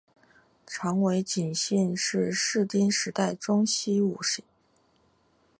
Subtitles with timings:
[0.65, 4.43] 长尾景信是室町时代中期武将。